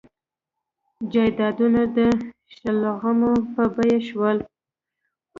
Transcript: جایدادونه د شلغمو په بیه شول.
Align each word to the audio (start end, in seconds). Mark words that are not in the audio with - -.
جایدادونه 1.13 1.81
د 1.97 1.99
شلغمو 2.57 3.33
په 3.53 3.63
بیه 3.75 3.99
شول. 4.07 4.37